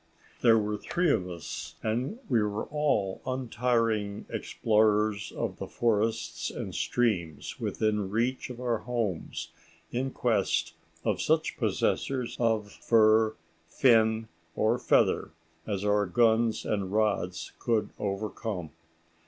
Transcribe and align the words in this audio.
"* 0.23 0.41
There 0.41 0.57
were 0.57 0.79
three 0.79 1.11
of 1.11 1.29
us, 1.29 1.75
and 1.83 2.17
we 2.27 2.41
were 2.41 2.65
all 2.69 3.21
untiring 3.23 4.25
explorers 4.29 5.31
of 5.33 5.59
the 5.59 5.67
forests 5.67 6.49
and 6.49 6.73
streams 6.73 7.59
within 7.59 8.09
reach 8.09 8.49
of 8.49 8.59
our 8.59 8.79
homes 8.79 9.51
in 9.91 10.09
quest 10.09 10.73
of 11.03 11.21
such 11.21 11.55
possessors 11.59 12.35
of 12.39 12.71
fur, 12.71 13.35
fin, 13.67 14.27
or 14.55 14.79
feather 14.79 15.33
as 15.67 15.85
our 15.85 16.07
guns 16.07 16.65
and 16.65 16.91
rods 16.91 17.51
could 17.59 17.91
overcome. 17.99 18.71